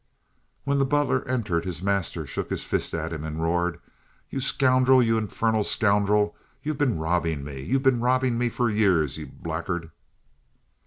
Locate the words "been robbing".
6.79-7.43, 7.83-8.35